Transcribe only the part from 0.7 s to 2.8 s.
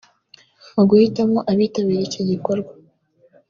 Mu guhitamo abitabira iki gikorwa